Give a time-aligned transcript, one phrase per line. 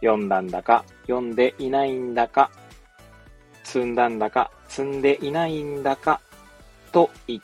[0.00, 2.50] 読んだんだか、読んでいないんだか、
[3.64, 6.20] 積んだんだか、積んでいないんだか、
[6.92, 7.40] といっ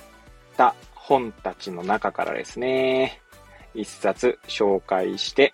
[0.56, 3.20] た本たちの中からですね、
[3.74, 5.52] 一冊紹介して、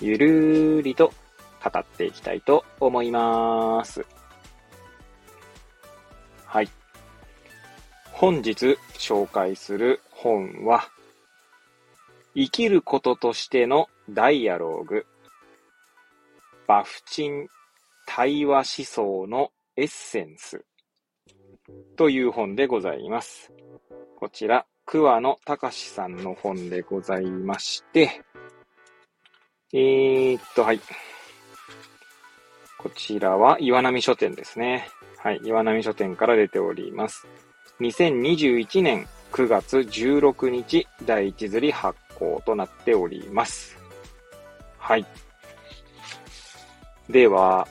[0.00, 1.12] ゆるーりと
[1.64, 4.04] 語っていきたいと思います。
[6.44, 6.68] はい。
[8.12, 10.88] 本日紹介する本は、
[12.34, 15.06] 生きることとしてのダイアローグ、
[16.68, 17.48] バフチン
[18.06, 20.66] 対話思想のエッセンス
[21.96, 23.50] という本でございます。
[24.18, 28.22] こちら、桑野隆さんの本でございまして、
[29.72, 30.80] えーっと、はい。
[32.76, 34.88] こちらは岩波書店ですね。
[35.16, 35.40] はい。
[35.42, 37.26] 岩波書店から出ております。
[37.80, 43.78] 2021年9月16日第一釣り発行となっております。
[44.76, 45.06] はい。
[47.08, 47.66] では、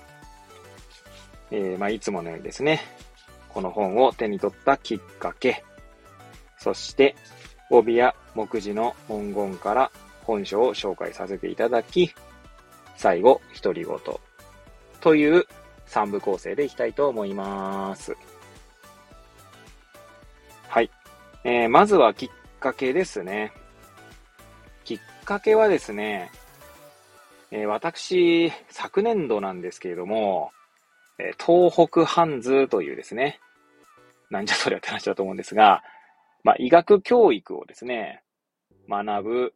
[1.52, 2.81] えー、まあ、いつものようにですね、
[3.49, 5.63] この本を手に取ったきっかけ、
[6.57, 7.16] そして、
[7.69, 9.91] 帯や目次の文言から
[10.23, 12.13] 本書を紹介させていただき、
[12.95, 13.97] 最後、独り言
[15.02, 15.45] という
[15.85, 18.15] 三部構成でいきたいと思います。
[20.67, 20.91] はい。
[21.43, 23.53] えー、まずはきっかけですね。
[24.83, 26.31] きっかけはですね、
[27.52, 30.52] えー、私、昨年度なんですけれども、
[31.20, 33.39] えー、東北ハンズというですね、
[34.30, 35.84] なんじゃそりゃって話だと思うんですが、
[36.44, 38.21] まあ、医学教育をですね、
[38.89, 39.54] 学ぶ、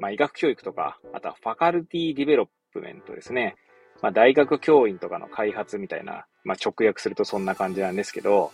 [0.00, 3.56] まあ、医学教育とか、あとは faculty development ですね。
[4.02, 8.52] まあ、大学教員とかの開発みたいな、まあ、直訳するとそんな感じなんですけど、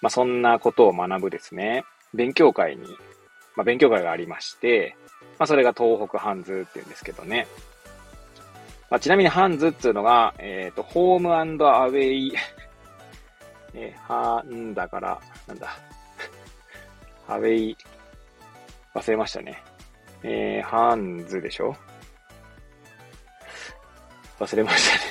[0.00, 2.86] まあ、そんなことを学ぶですね、勉強会に、
[3.56, 4.96] まあ、勉強会がありまして、
[5.38, 7.46] まあ、それが東北ハンズって言うんですけどね。
[8.90, 11.42] まあ、ちなみにハンズっていうのが、えっ、ー、と、ホームア
[11.86, 12.32] ウェイ、
[13.72, 15.78] えー、ハンだから、なんだ、
[17.28, 17.76] アウェイ、
[18.94, 19.62] 忘れましたね。
[20.24, 21.76] えー、ハンズでしょ？
[24.40, 25.02] 忘れましたね。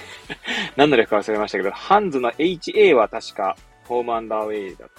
[0.75, 4.89] 何の略か忘れましたけど、ハンズの HA は確か、ホームアンドアウェイだっ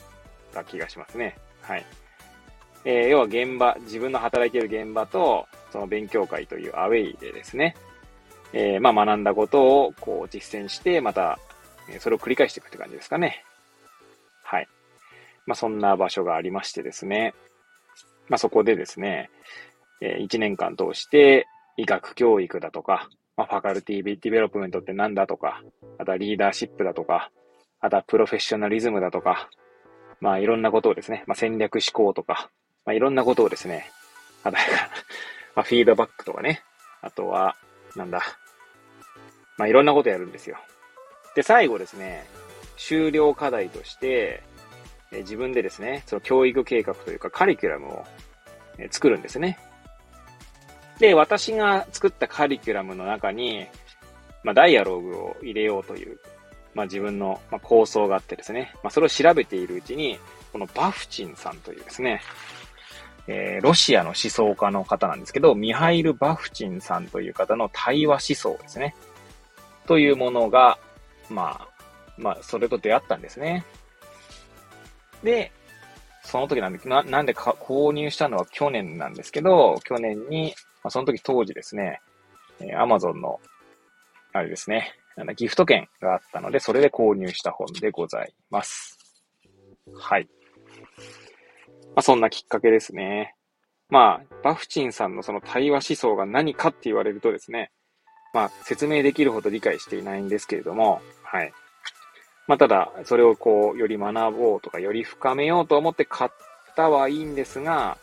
[0.54, 1.36] た気がしますね。
[1.60, 1.84] はい。
[2.86, 7.76] えー、要は現場、自分の働いている現場と、その勉強会というアウェイでですね、
[8.52, 11.38] えー、まあ学んだことをこう実践して、また、
[11.98, 13.44] それを繰り返していくって感じですかね。
[14.42, 14.68] はい。
[15.46, 17.34] まあそんな場所がありましてですね。
[18.28, 19.30] まあそこでですね、
[20.00, 21.46] えー、1年間通して
[21.76, 25.62] 医学教育だとか、まあ、 faculty development って何だとか、
[25.98, 27.30] あとはリーダーシップだとか、
[27.80, 29.48] あとはプロフェッショナリズムだとか、
[30.20, 32.50] まあいろんなことをですね、まあ戦略思考とか、
[32.84, 33.90] まあいろんなことをですね、
[34.44, 34.62] あとは、
[35.56, 36.62] まあフィードバックとかね、
[37.00, 37.56] あとは、
[37.96, 38.22] なんだ、
[39.56, 40.58] まあいろんなことやるんですよ。
[41.34, 42.26] で、最後ですね、
[42.76, 44.42] 終了課題として、
[45.12, 48.06] え自分でですね、その教育計画というかカリキュラムを
[48.80, 49.58] え作るんですね。
[50.98, 53.66] で、私が作ったカリキュラムの中に、
[54.42, 56.18] まあ、ダイアログを入れようという、
[56.74, 60.18] まあ、自分の、ま構想があってですね、まあ、それを調べているうちに、
[60.52, 62.20] このバフチンさんというですね、
[63.32, 68.96] えー、ロシアの思想家の方なんですけど、ミハイル・バフチンさんという方の対話思想ですね。
[69.86, 70.78] というものが、
[71.28, 71.68] まあ、
[72.18, 73.64] まあ、それと出会ったんですね。
[75.22, 75.52] で、
[76.24, 80.52] その時なんで、ななんでか購入したのは去年なんですけど、去年に、
[80.82, 82.00] まあ、その時当時ですね、
[82.58, 83.38] えー、Amazon の、
[84.32, 88.98] あれですね、あのギフト券があったので、それで購入した本でございます。
[89.94, 90.28] はい。
[91.94, 93.34] まあ、そんなきっかけですね。
[93.88, 97.72] まあ、バフチンさんのその対話思想が何かって言われるとですね、
[98.32, 101.52] まあ、説明できるほど理解していないんですけれども、はい。
[102.46, 106.30] まあ、ただ、それをこう、より学ぼうとか、より深めようと思って買っ
[106.76, 107.98] たはいいんですが、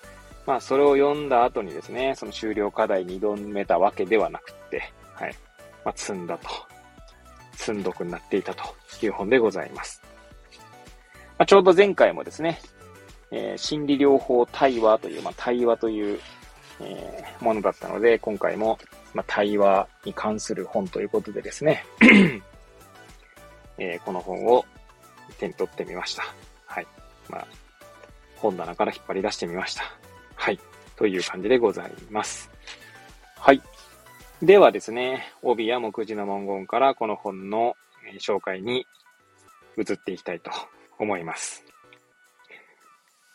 [0.46, 5.36] まあ、それを読んだ後にですね、その終了課題に挑めたわけではなくって、はい。
[5.84, 6.50] まあ、積んだと。
[7.54, 8.64] 積んどくになっていたと
[9.02, 10.02] いう本でございます。
[11.38, 12.60] まあ、ちょうど前回もですね、
[13.32, 16.20] えー、心理療法対話という、まあ、対話という、
[16.80, 18.78] えー、ものだったので、今回も、
[19.14, 21.86] まあ、対話に関する本ということでですね、
[23.78, 24.66] えー、この本を
[25.40, 26.24] 手に取ってみました。
[26.66, 26.88] はい。
[27.30, 27.48] まあ、
[28.38, 29.84] 本棚から引っ張り出してみました。
[30.36, 30.60] はい。
[30.96, 32.50] という感じでございます。
[33.38, 33.62] はい。
[34.42, 37.76] ではですね、帯や目次の文言からこの本の
[38.20, 38.86] 紹介に
[39.78, 40.52] 移っていきたいと
[41.00, 41.64] 思います。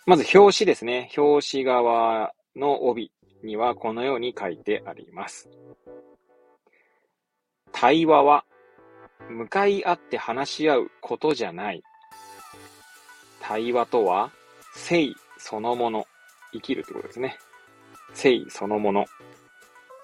[0.04, 1.10] まず表紙ですね。
[1.16, 3.12] 表紙側の帯
[3.44, 5.49] にはこのように書いてあります。
[7.70, 8.44] 対話は
[9.31, 11.82] 向かい合って話し合うことじゃない。
[13.40, 14.32] 対話とは
[14.75, 16.06] 生そのもの。
[16.52, 17.38] 生きるってことですね。
[18.14, 19.06] 生そのもの。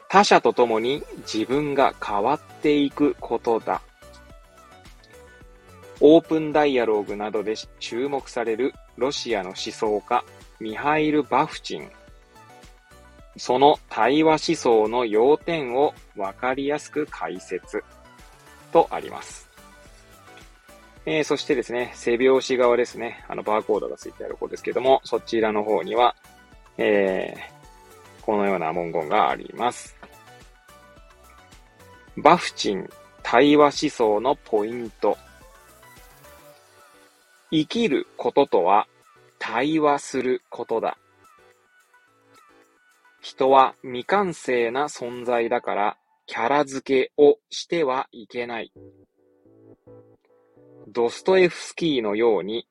[0.09, 3.83] 他者と共に自分が変わっていくことだ。
[6.01, 10.25] オープンダイアローグなどで注目されるロシアの思想家、
[10.59, 11.89] ミハイル・バフチン。
[13.37, 17.85] その対話思想の要点をわかりやすく解説
[18.73, 19.49] とあります。
[21.07, 26.17] えー、そしてですね、背拍子側ですね、あのバーコードがついてある方ですけども、そちらの方には、
[26.77, 29.97] えー、このような文言があります。
[32.17, 32.91] バフチン
[33.23, 35.17] 対話思想のポイント。
[37.51, 38.87] 生きることとは
[39.39, 40.99] 対話することだ。
[43.21, 45.97] 人は未完成な存在だから
[46.27, 48.73] キャラ付けをしてはいけない。
[50.89, 52.67] ドストエフスキーのように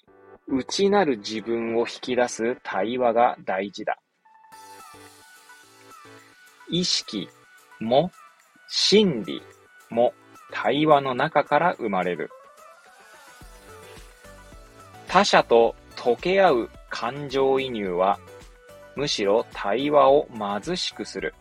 [0.48, 3.98] 内なる自分を引き出す対話が大事だ。
[6.70, 7.30] 意識
[7.80, 8.12] も
[8.68, 9.42] 心理
[9.90, 10.14] も
[10.52, 12.30] 対話の中から生まれる。
[15.08, 18.20] 他者と溶け合う感情移入は、
[18.96, 21.34] むしろ対話を貧しくする。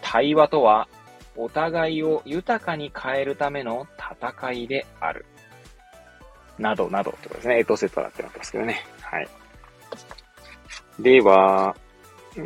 [0.00, 0.88] 対話とは、
[1.36, 5.24] お互いを豊かに変えるための戦いである。
[6.58, 7.58] などなどってことですね。
[7.60, 8.84] エトセトラってなってますけどね。
[9.00, 9.28] はい。
[10.98, 11.74] では、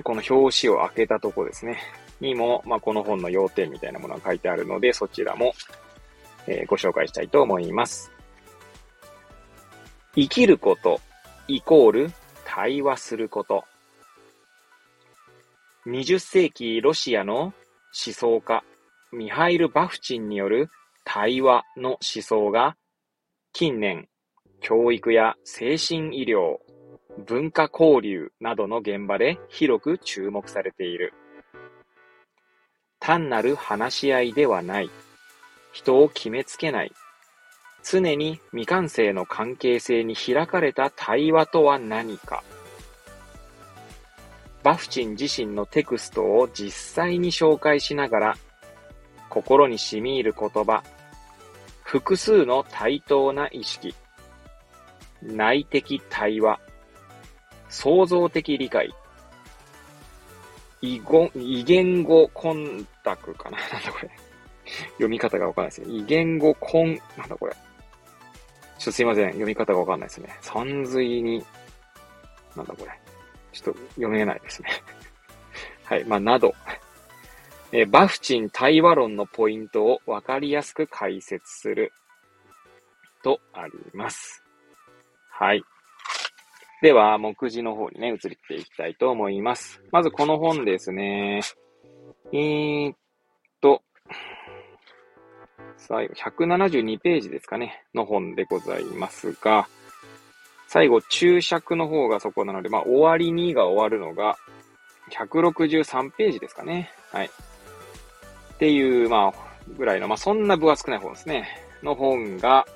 [0.03, 1.79] この表紙を開けたとこですね。
[2.21, 5.53] にも、まあ、この本の要点みたいなものが書いてあるので、そちらも、
[6.47, 8.14] えー、ご紹介したいと思います。
[10.17, 11.01] 生きること
[11.49, 12.13] イコール
[12.45, 13.65] 対話すること。
[15.87, 17.53] 20世紀ロシアの思
[17.93, 18.65] 想家
[19.13, 20.71] ミハイル・バフチンによる
[21.05, 22.77] 対話の思想が
[23.53, 24.09] 近年
[24.61, 26.57] 教育や精神医療、
[27.27, 31.13] 文化交流などの現場で広く注目されている。
[32.99, 34.91] 単なる話し合いではない。
[35.73, 36.93] 人を決めつけない。
[37.85, 42.43] 常に未完成の関係性に開かれた対話とは何か。
[44.63, 48.37] バフチン自身のテクストを実際に紹介しながら、
[49.29, 50.83] 心に染み入る言葉、
[51.83, 53.95] 複数の対等な意識、
[55.23, 56.59] 内的対話、
[57.69, 58.95] 創造的理解、
[60.81, 61.01] 異
[61.35, 63.59] 異言語コンタクかな？
[63.59, 64.11] なんだこれ。
[64.93, 65.89] 読み方がわかんないですね。
[65.91, 67.55] 異言語コン、なんだこれ。
[68.85, 69.29] ちょっとすいません。
[69.29, 70.29] 読み方がわかんないですね。
[70.43, 71.43] 三髄に、
[72.55, 72.91] なんだこれ。
[73.51, 74.69] ちょっと読めないですね。
[75.85, 76.05] はい。
[76.05, 76.55] まあ、など。
[77.73, 81.95] えバフチン対話論のポイントをわかりやすく解説する。
[83.23, 84.45] とあります。
[85.31, 85.65] はい。
[86.83, 89.83] では、目次の方にね、移っていきたいと思います。
[89.93, 91.41] まずこの本ですね。
[92.35, 92.97] えー、っ、
[95.77, 99.69] 最後、172ページですかね、の本でございますが、
[100.67, 104.37] 最後、注釈の方がそこなので、まあ、終わりにが終わるのが、
[105.11, 106.91] 163ページですかね。
[107.13, 107.27] はい。
[107.27, 111.49] っていう、まあ、ぐらいの、まあ、そんな分厚くない本ですね。
[111.83, 112.67] の本が、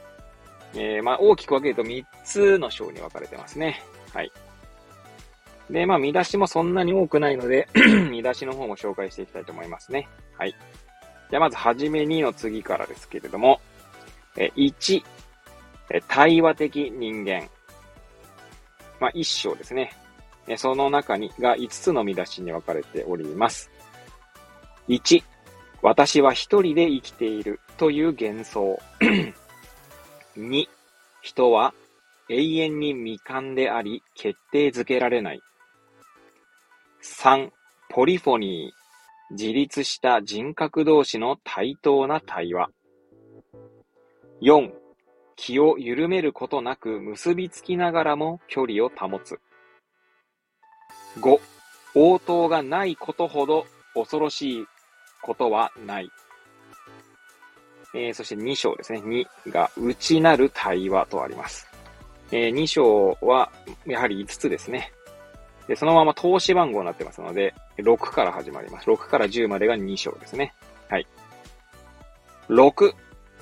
[0.75, 3.83] えー、まあ、大きく分けると3つの章に分かれてますね。
[4.13, 4.31] はい。
[5.71, 7.69] で、まあ、見出しもそんなに多くないので
[8.11, 10.09] 見出しの方も紹介していきたいと思いますね。
[10.37, 10.55] はい。
[11.31, 13.61] じゃあまずはじめにの次からですけれども、
[14.37, 15.03] え1、
[15.91, 17.49] え対話的人間。
[19.01, 19.93] まあ、一章ですね。
[20.47, 23.71] えその中にが5つの見出しに分かれております。
[24.89, 25.23] 1、
[25.83, 28.81] 私は一人で生きているという幻想。
[30.37, 30.67] 2、
[31.23, 31.75] 人は
[32.31, 35.43] 永遠に未完であり決定づけられない。
[37.03, 37.51] 3、
[37.91, 38.78] ポリフォニー。
[39.31, 42.71] 自立した人格同士の対等な対話。
[44.41, 44.71] 4、
[45.37, 49.39] 気を緩めることなく結びつきながらも距離を保つ。
[51.21, 51.39] 5、
[51.95, 54.67] 応答がないことほど恐ろしい
[55.23, 56.11] ことはない。
[57.95, 59.01] えー、そして2章ですね。
[59.01, 61.67] 2が、内なる対話とあります。
[62.31, 63.51] えー、2章は、
[63.87, 64.93] やはり5つですね。
[65.67, 68.89] で、そのまま投資番号になってますので、6から始まります。
[68.89, 70.55] 6から10までが2章ですね。
[70.89, 71.07] はい。
[72.49, 72.93] 6、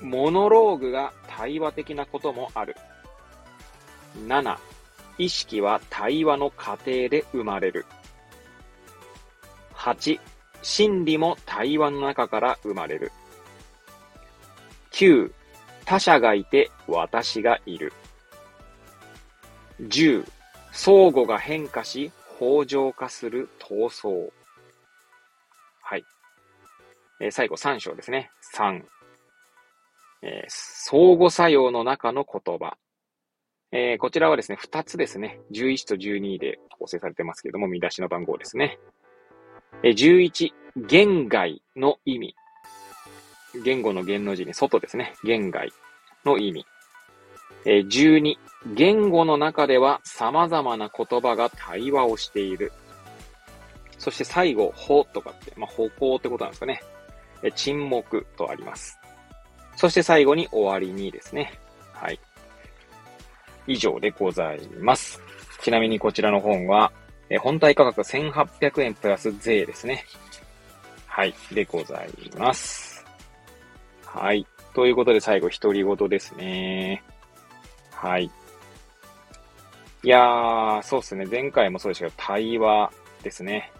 [0.01, 2.75] モノローグが対話的なこともある。
[4.27, 4.57] 7、
[5.17, 7.85] 意識は対話の過程で生まれる。
[9.73, 10.19] 8、
[10.61, 13.11] 真理も対話の中から生まれる。
[14.91, 15.31] 9、
[15.85, 17.93] 他者がいて私がいる。
[19.81, 20.25] 10、
[20.71, 24.29] 相互が変化し、法上化する闘争。
[25.81, 26.03] はい。
[27.19, 28.29] えー、最後3章ですね。
[28.55, 28.83] 3。
[30.21, 32.77] えー、相互作用の中の言葉。
[33.71, 35.39] えー、こちらはですね、2つですね。
[35.51, 38.77] 11と12で構成されてますけども、見出しの番号ですね。
[39.83, 40.51] えー、11、
[40.87, 42.35] 言外の意味。
[43.63, 45.15] 言語の言の字に外ですね。
[45.23, 45.71] 言外
[46.23, 46.65] の意味。
[47.69, 48.37] え、12、
[48.75, 52.71] 言語の中では様々な言葉が対話をしている。
[53.97, 56.81] そして最後、法とかって、まあ、歩行ってことなんですかね。
[57.43, 58.97] え沈黙とあります。
[59.75, 61.59] そして最後に終わりにですね。
[61.91, 62.17] はい。
[63.67, 65.19] 以上でございます。
[65.61, 66.93] ちなみにこちらの本は、
[67.29, 70.05] え本体価格1800円プラス税ですね。
[71.05, 71.35] はい。
[71.51, 73.05] でございます。
[74.05, 74.47] はい。
[74.73, 77.03] ということで最後、独り言ですね。
[77.97, 78.29] はい。
[80.03, 81.25] いやー、そうですね。
[81.25, 82.91] 前回もそうでしたけど、対話
[83.23, 83.71] ですね。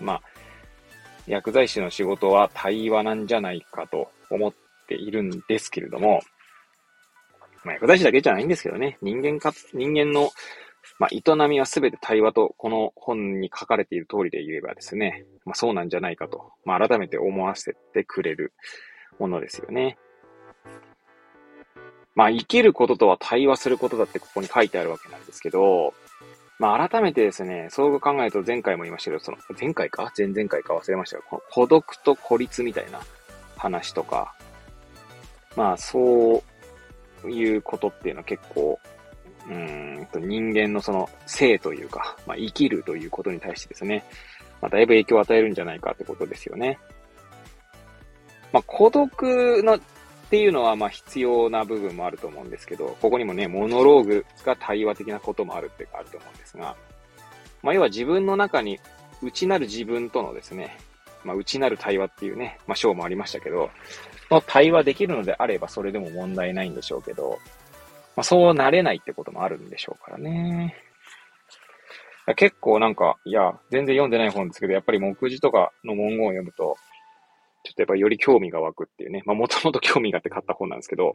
[0.00, 0.22] まあ、
[1.26, 4.52] 薬剤師の仕事は対話なんじゃないかと思っ
[4.86, 6.20] ているんですけれども、
[7.64, 8.96] まあ、薬剤師だけじゃないんですけどね。
[9.02, 10.30] 人間か、人間の、
[11.00, 18.52] まあ、営みはすべて対話と、この本に書かれている通りで言えばですね、まあ、そうなんじゃないかと、まあ、改めて思わせてくれる
[19.18, 19.98] ものですよね。
[22.14, 25.94] まあ、生きることとは対話することだってここに書いてあるわけなんですけど、
[26.60, 30.12] まあ、改めてですね、そう考えると前回も言いましたけど、その、前回か？
[30.16, 30.74] 前々回か？
[30.74, 33.00] 忘れましたが、孤独と孤立みたいな
[33.56, 34.34] 話とか、
[35.56, 36.42] まあ、そ
[37.24, 38.78] ういうことっていうのは結構、
[39.48, 44.04] うんと人間のその性というか、まあ、生きるということに対してですね、
[44.62, 46.78] まあ、だいぶ影響を与えるんじゃないかってことですよね。
[48.52, 49.78] まあ、孤独の
[50.34, 56.74] っていうのは、まあ必要な部分もあると思うんですけど、ここにもね、モノローグが対話的なこともあるってあると思うんですが、
[57.62, 58.80] まあ要は自分の中に
[59.22, 60.76] 内なる自分とのですね、
[61.22, 63.70] まあ内なる対話っていうね、まあ章もありましたけど、
[64.28, 67.38] の対話できるのであればそれでも問題ないんでしょうけど、
[68.16, 70.74] まあそうなれないってこともあるんでしょうからね。
[72.34, 76.76] 結構なんか、いや、全然読んでない本ですけど、やっぱり目次とかの文言を読むと、
[77.64, 79.22] ちょっとやっぱより興味が湧くっていうね。
[79.26, 81.14] まあもともと興味があって買った本なんですけど、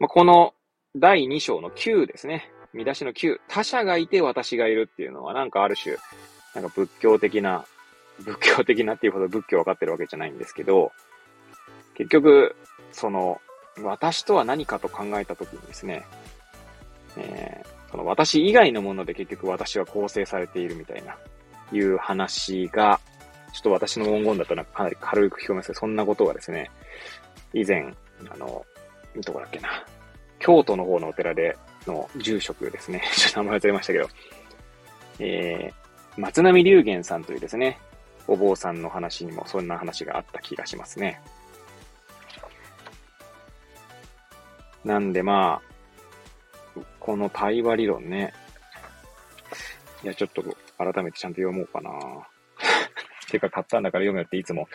[0.00, 0.54] まあこの
[0.96, 2.50] 第2章の9ですね。
[2.72, 3.38] 見出しの9。
[3.48, 5.96] 他者がいて私がいるっていうのはなんかある種、
[6.54, 7.64] なんか仏教的な、
[8.20, 10.92] 仏教的なっていうほど仏教分かってるわけじゃないんですけど、
[11.94, 12.56] 結局、
[12.92, 13.40] その、
[13.82, 16.04] 私とは何かと考えたときにですね、
[17.16, 21.16] えー、その私以外のもので結局私は構成されているみたいな、
[21.72, 23.00] いう話が
[23.52, 26.70] ちょっと私の文言だとなんかかなり軽く聞こえますけど、そんなことがですね、
[27.52, 27.94] 以前、
[28.30, 28.64] あの、
[29.24, 29.84] どこだっけな、
[30.38, 31.56] 京都の方のお寺で
[31.86, 34.08] の住職ですね、 ちょっと名前忘れましたけど、
[35.18, 37.78] えー、松並龍玄さんというですね、
[38.26, 41.20] お坊さんの話にもそんな話があった気がしますね。
[44.84, 45.60] なんでま
[46.76, 48.32] あ、この対話理論ね、
[50.02, 50.42] いや、ちょっと
[50.78, 51.90] 改めてちゃんと読もうかな。
[53.32, 54.68] てか買ったんだから読めよっていつも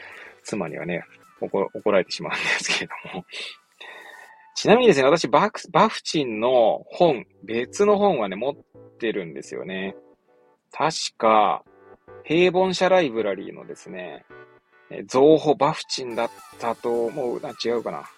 [0.43, 1.03] 妻にはね、
[1.39, 3.25] 怒怒られてしまうんですけれども。
[4.55, 8.55] ちなみにですね、私バク、バフチンの本、別の本はね、持っ
[8.97, 9.95] てるんですよね。
[10.71, 11.63] 確か、
[12.23, 14.25] 平凡社ライブラリーのですね、
[15.05, 18.09] 造法バフチンだったと思うな、違うかな。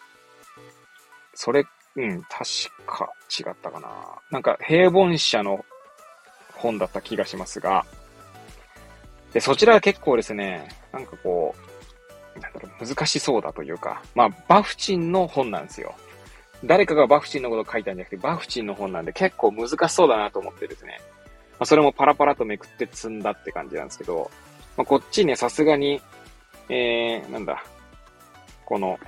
[1.33, 1.65] それ、
[1.95, 2.45] うん、確
[2.85, 3.89] か違ったかな。
[4.31, 5.65] なんか平凡社の
[6.55, 7.85] 本だった気がしますが、
[9.33, 11.55] で、そちらは結構ですね、なんかこ
[12.35, 15.95] う、なんだろう、難しそうだというか、まあ、バフチンの本なんですよ。
[16.65, 20.99] 誰かがバフチンのことを書いたんじゃなくて、バフチンの本なんで結構難しそうだなと思ってですね。
[21.51, 24.29] まあ、それもパラパラとめくって積んだって感じなんですけど、
[24.77, 26.01] まあ、こっちね、さすがに、
[26.69, 27.63] えー、なんだ、
[28.65, 28.99] この、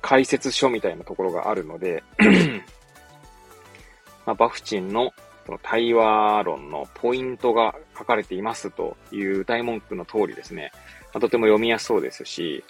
[0.00, 2.02] 解説書みたいなところがあるので
[4.24, 5.12] まあ、バフチンの
[5.46, 10.72] その対話論のポイントが書かれていますという歌い文句の通りですね、
[11.12, 12.64] まあ、とても読みやすそうですし、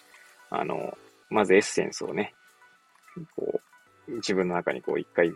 [0.50, 0.96] あの、
[1.30, 2.34] まずエッセンスをね、
[3.36, 3.60] こ
[4.08, 5.32] う、自分の中にこう一回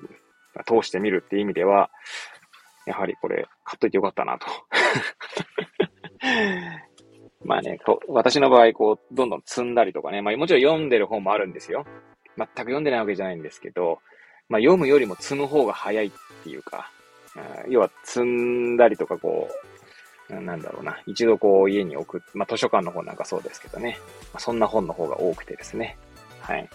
[0.67, 1.91] 通してみるっていう意味では、
[2.87, 4.47] やはりこれ買っといてよかったなと。
[7.45, 11.87] まあね、こ私の場合、こう、どんどん積んだりとかね、まあもちろん読んでる本もあるんですよ。
[12.37, 14.01] 全く読んでないわけじゃないんですけど、
[14.49, 16.11] まあ読むよりも積む方が早いっ
[16.43, 16.91] ていうか、
[17.69, 19.49] 要は積んだりとかこ
[20.31, 23.99] う、なんだろうな、一度こう家に置く、まあ図書館の本なんかそうですけどね、
[24.33, 25.97] まあ、そんな本の方が多くてですね、
[26.41, 26.69] はい。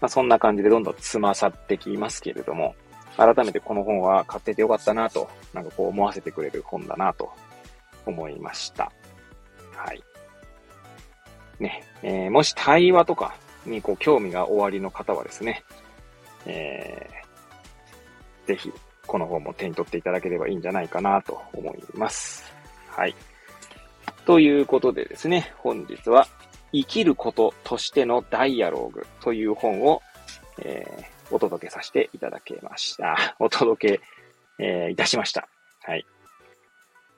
[0.00, 2.74] まあそんな感じでどんどん積まさってきますけれども、
[3.16, 7.30] 改めてこの本は買っててよかったなと、なんかこう思わせてくれる本だなと
[8.06, 8.92] 思いました。
[9.74, 10.02] はい。
[11.58, 13.34] ね、えー、もし対話とか
[13.66, 15.62] にこう興味がおありの方はですね、
[16.46, 18.72] えー、ぜひ
[19.10, 22.44] この本も手に取っていただければいいんじゃないかなと思います。
[22.86, 23.16] はい。
[24.24, 26.28] ということでですね、本日は
[26.72, 30.00] 生きることとしてのダイアローグという本を、
[30.62, 33.34] えー、お届けさせていただきました。
[33.40, 34.00] お届け、
[34.60, 35.48] えー、いたしました。
[35.82, 36.06] はい。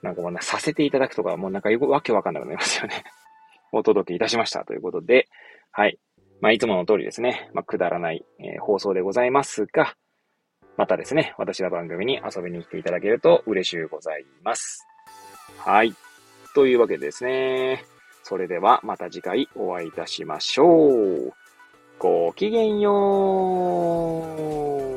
[0.00, 3.04] なんかもうなさせていただくとか、もうなんかよくわけわかんなくなりますよね。
[3.70, 5.28] お届けいたしましたということで、
[5.72, 5.98] はい。
[6.40, 9.94] まあ、いつもの通りですね、まあ、くだらない、えー、放送でございますが、
[10.76, 14.86] またですね、私の番組に遊びに来ていただけると嬉しゅうございます。
[15.58, 15.94] はい。
[16.54, 17.84] というわけでですね、
[18.22, 21.32] それではまた次回お会いいたしましょう。
[21.98, 24.26] ごきげんよ
[24.88, 24.91] う。